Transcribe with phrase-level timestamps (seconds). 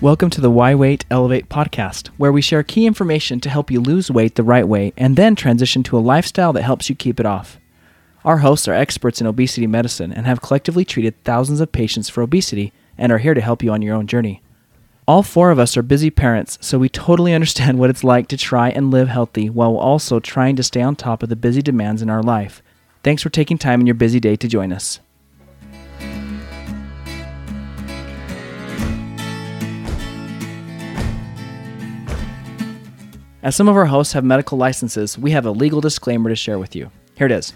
[0.00, 3.80] Welcome to the Why Weight Elevate podcast, where we share key information to help you
[3.80, 7.18] lose weight the right way and then transition to a lifestyle that helps you keep
[7.18, 7.58] it off.
[8.24, 12.22] Our hosts are experts in obesity medicine and have collectively treated thousands of patients for
[12.22, 14.40] obesity and are here to help you on your own journey.
[15.08, 18.36] All four of us are busy parents, so we totally understand what it's like to
[18.36, 22.02] try and live healthy while also trying to stay on top of the busy demands
[22.02, 22.62] in our life.
[23.02, 25.00] Thanks for taking time in your busy day to join us.
[33.40, 36.58] As some of our hosts have medical licenses, we have a legal disclaimer to share
[36.58, 36.90] with you.
[37.14, 37.52] Here it is.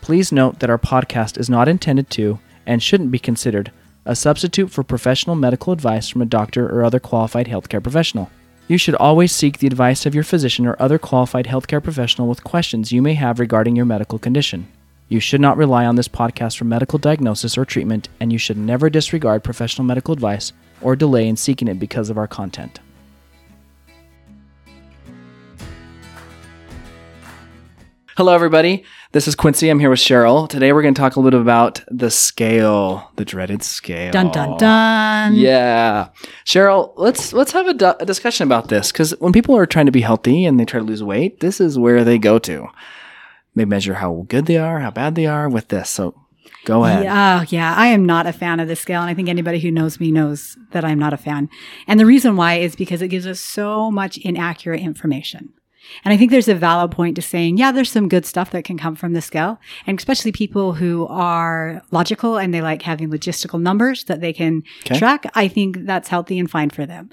[0.00, 3.72] Please note that our podcast is not intended to and shouldn't be considered
[4.04, 8.30] a substitute for professional medical advice from a doctor or other qualified healthcare professional.
[8.68, 12.44] You should always seek the advice of your physician or other qualified healthcare professional with
[12.44, 14.68] questions you may have regarding your medical condition.
[15.08, 18.56] You should not rely on this podcast for medical diagnosis or treatment, and you should
[18.56, 22.78] never disregard professional medical advice or delay in seeking it because of our content.
[28.16, 28.84] Hello, everybody.
[29.10, 29.68] This is Quincy.
[29.68, 30.48] I'm here with Cheryl.
[30.48, 34.12] Today, we're going to talk a little bit about the scale, the dreaded scale.
[34.12, 35.34] Dun dun dun.
[35.34, 36.10] Yeah,
[36.44, 36.92] Cheryl.
[36.96, 39.92] Let's let's have a, du- a discussion about this because when people are trying to
[39.92, 42.68] be healthy and they try to lose weight, this is where they go to.
[43.56, 45.90] They measure how good they are, how bad they are with this.
[45.90, 46.14] So,
[46.66, 47.02] go ahead.
[47.02, 47.74] Yeah, oh, yeah.
[47.76, 50.12] I am not a fan of the scale, and I think anybody who knows me
[50.12, 51.48] knows that I'm not a fan.
[51.88, 55.52] And the reason why is because it gives us so much inaccurate information.
[56.04, 58.64] And I think there's a valid point to saying, yeah, there's some good stuff that
[58.64, 59.58] can come from the scale.
[59.86, 64.62] And especially people who are logical and they like having logistical numbers that they can
[64.86, 64.98] Okay.
[64.98, 65.30] track.
[65.34, 67.10] I think that's healthy and fine for them.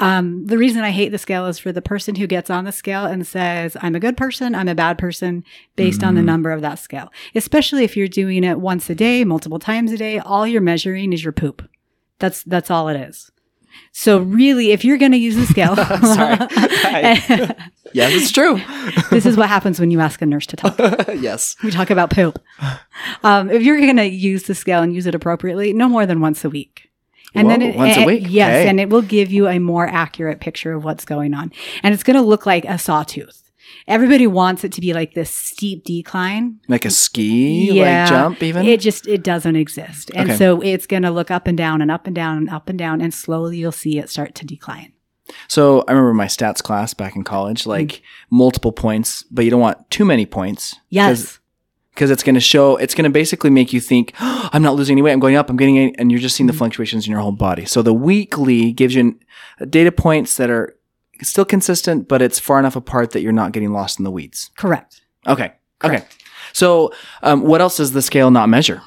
[0.00, 2.70] Um, the reason I hate the scale is for the person who gets on the
[2.72, 5.42] scale and says, I'm a good person, I'm a bad person,
[5.74, 7.12] based on the number of that scale.
[7.34, 11.12] Especially if you're doing it once a day, multiple times a day, all you're measuring
[11.12, 11.68] is your poop.
[12.20, 13.30] That's that's all it is.
[13.92, 16.36] So really, if you're going to use the scale, Sorry.
[17.92, 18.60] yes, it's true.
[19.10, 20.76] this is what happens when you ask a nurse to talk.
[21.16, 21.56] yes.
[21.62, 22.38] We talk about poop.
[23.22, 26.20] Um, if you're going to use the scale and use it appropriately, no more than
[26.20, 26.90] once a week.
[27.34, 28.24] And Whoa, once a and- week?
[28.28, 31.52] Yes, and it will give you a more accurate picture of what's going on.
[31.82, 33.47] And it's going to look like a sawtooth.
[33.88, 36.60] Everybody wants it to be like this steep decline.
[36.68, 38.02] Like a ski, Yeah.
[38.02, 38.66] like jump, even.
[38.66, 40.10] It just it doesn't exist.
[40.14, 40.38] And Okay.
[40.38, 42.78] so it's going to look up and down and up and down and up and
[42.78, 44.92] down and slowly you'll see it start to decline.
[45.46, 47.66] so I remember my stats class back in college, Mm.
[47.66, 50.76] like multiple points, but you don't want too many points.
[50.90, 51.38] Yes.
[51.94, 54.76] because it's going to show it's going to basically make you think oh, i'm not
[54.76, 56.58] losing any weight i'm going up i'm getting and you're just seeing the Mm-hmm.
[56.58, 59.00] fluctuations in your whole body so the weekly gives you
[59.58, 60.76] an- data points that are
[61.22, 64.50] still consistent but it's far enough apart that you're not getting lost in the weeds
[64.56, 65.00] Correct.
[65.26, 65.52] okay
[65.84, 66.04] okay
[66.52, 66.92] so
[67.22, 68.80] um, what else does the scale not measure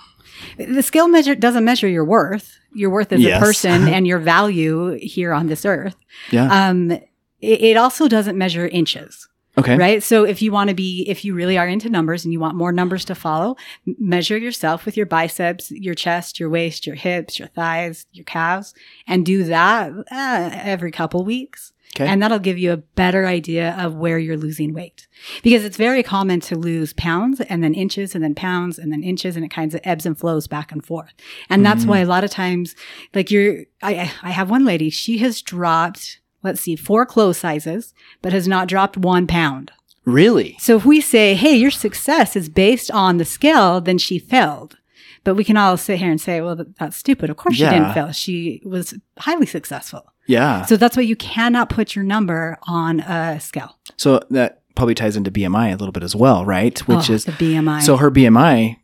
[0.57, 2.57] The scale measure doesn't measure your worth.
[2.73, 3.37] Your worth as Yes.
[3.37, 5.95] a person and your value here on this earth.
[6.31, 7.01] yeah Um, it,
[7.41, 9.27] it also doesn't measure inches,
[9.57, 10.01] okay right?
[10.03, 12.55] So if you want to be, if you really are into numbers and you want
[12.55, 13.55] more numbers to follow,
[13.85, 18.73] measure yourself with your biceps, your chest, your waist, your hips, your thighs, your calves,
[19.07, 21.73] and do that uh, every couple weeks.
[21.95, 25.07] Okay And that'll give you a better idea of where you're losing weight.
[25.43, 29.03] Because it's very common to lose pounds and then inches and then pounds and then
[29.03, 31.13] inches and it kind of ebbs and flows back and forth.
[31.49, 32.75] And that's why a lot of times,
[33.13, 37.93] like you're, I, I have one lady, she has dropped, let's see, four clothes sizes,
[38.21, 39.71] but has not dropped one pound.
[40.05, 44.17] really So if we say, hey, your success is based on the scale, then she
[44.17, 44.77] failed.
[45.23, 47.29] But we can all sit here and say, well, that's stupid.
[47.29, 48.11] Of course she didn't fail.
[48.11, 50.11] She was highly successful.
[50.27, 53.77] yeah So that's why you cannot put your number on a scale.
[53.97, 57.25] so that probably ties into bmi a little bit as well right which Oh, is
[57.25, 57.81] the BMI.
[57.81, 58.77] so her bmi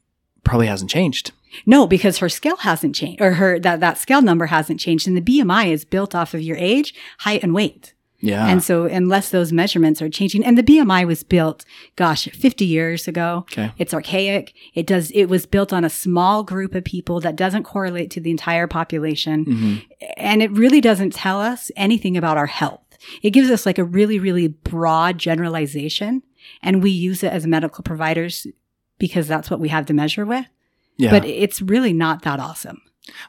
[0.44, 1.32] probably hasn't changed
[1.66, 5.16] no, because her scale hasn't changed, or her that that scale number hasn't changed, and
[5.18, 7.94] the BMI is built off of your age, height, and weight.
[8.20, 12.66] Yeah And so, unless those measurements are changing, and the BMI was built, gosh, 50
[12.66, 13.46] years ago.
[13.52, 14.54] okay It's archaic.
[14.74, 15.12] It does.
[15.12, 18.68] It was built on a small group of people that doesn't correlate to the entire
[18.68, 19.76] population, hmm
[20.18, 22.82] and it really doesn't tell us anything about our health.
[23.22, 26.24] It gives us like a really, really broad generalization,
[26.62, 28.48] and we use it as medical providers
[29.00, 30.46] because that's what we have to measure with.
[30.98, 32.82] yeah But it's really not that awesome.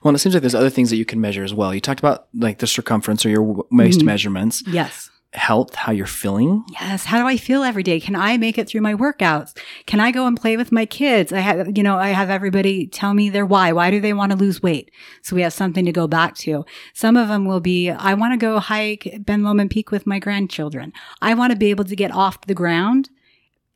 [0.03, 1.75] Well, and it seems like there's other things that you can measure as well.
[1.75, 4.05] You talked about like the circumference or your waist Mhm.
[4.05, 5.11] measurements, Yes.
[5.35, 6.65] health, how you're feeling.
[6.81, 7.05] Yes.
[7.05, 8.01] How do I feel every day?
[8.01, 9.55] Can I make it through my workouts?
[9.87, 11.33] Can I go and play with my kids?
[11.35, 13.71] I have, you know, I have everybody tell me their why.
[13.73, 14.91] Why do they want to lose weight?
[15.23, 16.65] So we have something to go back to.
[16.95, 20.19] Some of them will be, I want to go hike Ben Lomond Peak with my
[20.19, 20.95] grandchildren.
[21.21, 23.11] I want to be able to get off the ground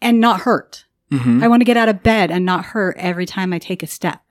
[0.01, 0.87] and not hurt.
[1.11, 3.83] hmm I want to get out of bed and not hurt every time I take
[3.83, 4.22] a step.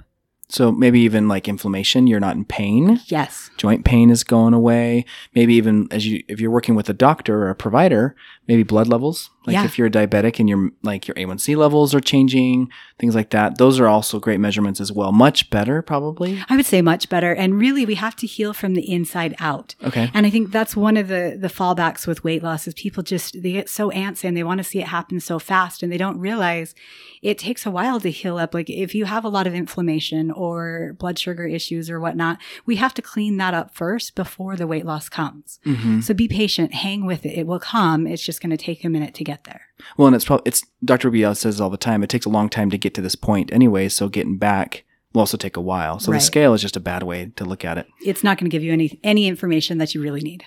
[0.51, 2.99] So maybe even like inflammation, you're not in pain.
[3.05, 3.49] Yes.
[3.57, 5.05] Joint pain is going away.
[5.33, 8.15] Maybe even as you, if you're working with a doctor or a provider,
[8.47, 9.29] maybe blood levels.
[9.45, 9.65] Like Yeah.
[9.65, 13.57] if you're a diabetic and your like your A1C levels are changing, things like that.
[13.57, 15.11] Those are also great measurements as well.
[15.11, 16.43] Much better, probably.
[16.47, 17.33] I would say much better.
[17.33, 19.73] And really, we have to heal from the inside out.
[19.83, 20.11] Okay.
[20.13, 23.41] And I think that's one of the the fallbacks with weight loss is people just
[23.41, 25.97] they get so antsy and they want to see it happen so fast and they
[25.97, 26.75] don't realize
[27.23, 28.53] it takes a while to heal up.
[28.53, 32.75] Like if you have a lot of inflammation or blood sugar issues or whatnot, we
[32.75, 35.59] have to clean that up first before the weight loss comes.
[35.63, 37.37] hmm So be patient, hang with it.
[37.37, 38.05] It will come.
[38.05, 39.61] It's just going to take a minute to get there.
[39.97, 41.09] Well, and it's probably it's Dr.
[41.09, 42.03] Biel says all the time.
[42.03, 43.89] It takes a long time to get to this point, anyway.
[43.89, 44.83] So getting back
[45.13, 45.99] will also take a while.
[45.99, 46.17] So Right.
[46.19, 47.87] the scale is just a bad way to look at it.
[48.05, 50.43] It's not going to give you any any information that you really need.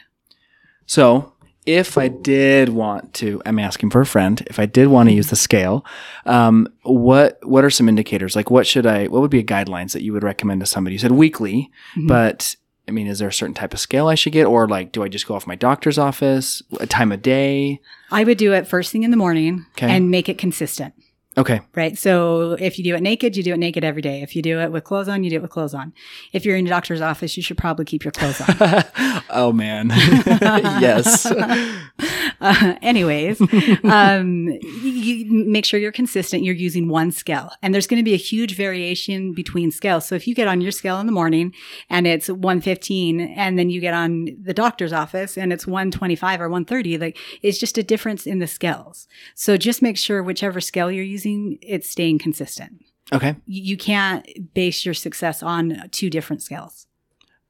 [0.87, 1.33] So
[1.67, 4.43] if I did want to, I'm asking for a friend.
[4.49, 5.85] If I did want to use the scale,
[6.27, 8.37] um, what what are some indicators?
[8.37, 9.07] Like, what should I?
[9.07, 10.95] What would be a guidelines that you would recommend to somebody?
[10.95, 12.09] You said weekly, Mhm.
[12.09, 14.93] but I mean, is there a certain type of scale I should get, or like,
[14.93, 17.81] do I just go off my doctor's office, a time of day?
[18.11, 19.89] I would do it first thing in the morning Okay.
[19.89, 20.93] and make it consistent.
[21.37, 21.99] Okay, Right.
[21.99, 24.23] So if you do it naked, you do it naked every day.
[24.23, 25.93] If you do it with clothes on, you do it with clothes on.
[26.33, 28.85] If you're in a doctor's office, you should probably keep your clothes on.
[29.31, 31.27] oh man, yes,
[32.45, 33.41] uh, anyways,
[33.85, 34.49] um,
[34.83, 36.45] you, make sure you're consistent.
[36.45, 40.07] You're using one scale, and there's going to be a huge variation between scales.
[40.07, 41.55] So if you get on your scale in the morning
[41.89, 46.49] and it's 115, and then you get on the doctor's office and it's 125 or
[46.49, 49.09] 130, like it's just a difference in the scales.
[49.35, 52.85] So just make sure whichever scale you're using, it's staying consistent.
[53.13, 53.37] okay.
[53.47, 56.87] You can't base your success on two different scales.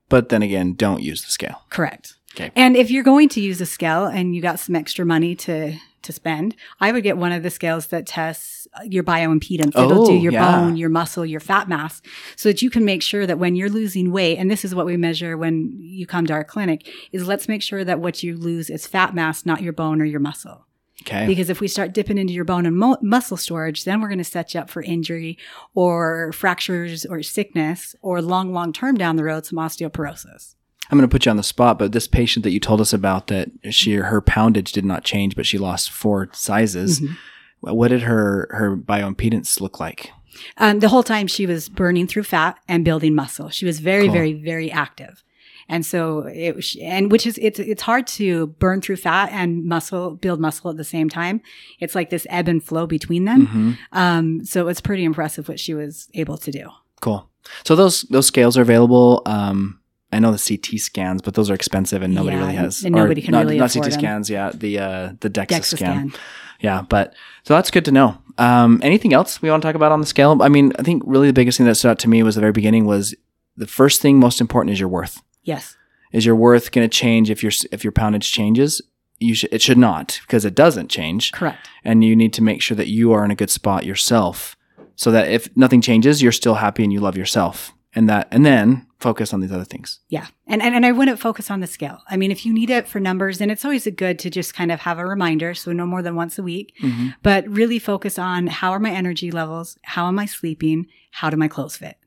[0.09, 1.63] But then again, don't use the scale.
[1.71, 2.17] Correct.
[2.35, 2.51] Okay.
[2.57, 5.75] And if you're going to use a scale and you got some extra money to
[6.03, 9.69] to spend, I would get one of the scales that tests your bioimpedance.
[9.69, 10.61] It'll do Oh, your yeah.
[10.61, 12.03] bone, your muscle, your fat mass,
[12.37, 14.85] so that you can make sure that when you're losing weight, and this is what
[14.85, 18.37] we measure when you come to our clinic, is let's make sure that what you
[18.37, 20.67] lose is fat mass, not your bone or your muscle.
[21.03, 21.27] Okay.
[21.27, 24.19] Because if we start dipping into your bone and mo- muscle storage, then we're going
[24.19, 25.39] to set you up for injury
[25.75, 30.55] or fractures or sickness or long, long term down the road, some osteoporosis.
[30.91, 32.93] I'm going to put you on the spot, but this patient that you told us
[32.93, 37.01] about that she her poundage did not change, but she lost four sizes.
[37.01, 37.17] Mhm.
[37.61, 40.11] What did her her bioimpedance look like?
[40.59, 43.49] Um, the whole time she was burning through fat and building muscle.
[43.51, 44.13] She was very, Cool.
[44.15, 45.23] very, very active.
[45.69, 49.65] And so it was, and which is, it's, it's hard to burn through fat and
[49.65, 51.41] muscle, build muscle at the same time.
[51.81, 53.47] It's like this ebb and flow between them.
[53.47, 56.69] hmm Um, so it's pretty impressive what she was able to do.
[57.01, 57.31] Cool.
[57.65, 59.23] So those those scales are available.
[59.25, 59.79] Um,
[60.13, 62.85] I know the CT scans, but those are expensive and nobody Yeah, really has.
[62.85, 63.93] and nobody can not, really not CT them.
[63.93, 64.31] scans.
[64.31, 66.11] Yeah, the uh, the DEXA, DEXA scan.
[66.11, 66.13] scan.
[66.61, 68.17] Yeah, but so that's good to know.
[68.39, 70.41] Um, anything else we want to talk about on the scale?
[70.41, 72.41] I mean, I think really the biggest thing that stood out to me was the
[72.41, 73.15] very beginning was
[73.57, 75.21] the first thing most important is your worth.
[75.43, 75.77] Yes.
[76.13, 78.81] Is your worth going to change if your if your poundage changes?
[79.19, 81.69] You should it should not because it doesn't change, Correct.
[81.85, 84.57] and you need to make sure that you are in a good spot yourself,
[84.97, 88.45] so that if nothing changes, you're still happy and you love yourself, and that and
[88.45, 90.01] then focus on these other things.
[90.09, 90.29] Yeah.
[90.47, 91.99] And, and, and I wouldn't focus on the scale.
[92.09, 94.73] I mean, if you need it for numbers, then it's always good to just kind
[94.73, 95.53] of have a reminder.
[95.53, 97.09] So no more than once a week, mm-hmm.
[97.23, 99.79] but really focus on how are my energy levels?
[99.83, 100.87] How am I sleeping?
[101.11, 101.99] How do my clothes fit?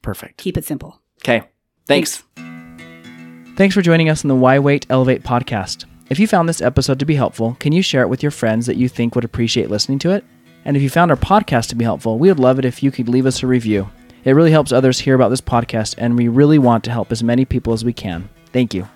[0.00, 0.38] Perfect.
[0.38, 1.02] Keep it simple.
[1.22, 1.42] Okay.
[1.86, 2.22] Thanks.
[3.56, 5.86] Thanks for joining us on the Why Weight Elevate podcast.
[6.08, 8.66] If you found this episode to be helpful, can you share it with your friends
[8.66, 10.24] that you think would appreciate listening to it?
[10.64, 12.90] And if you found our podcast to be helpful, we would love it if you
[12.90, 13.90] could leave us a review.
[14.24, 17.22] It really helps others hear about this podcast, and we really want to help as
[17.22, 18.28] many people as we can.
[18.52, 18.88] Thank you.